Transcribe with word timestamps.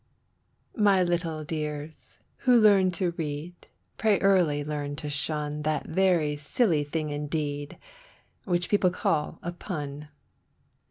My 0.75 1.03
little 1.03 1.43
dears 1.43 2.17
who 2.37 2.59
learn 2.59 2.89
to 2.93 3.11
read, 3.17 3.53
pray 3.97 4.19
early 4.19 4.63
learn 4.63 4.95
to 4.95 5.11
shun 5.11 5.61
That 5.61 5.85
very 5.85 6.35
silly 6.37 6.83
thing 6.83 7.11
indeed, 7.11 7.77
which 8.43 8.67
people 8.67 8.89
call 8.89 9.37
a 9.43 9.51
pun. 9.51 10.07